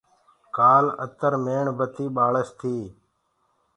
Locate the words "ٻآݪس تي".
2.15-2.75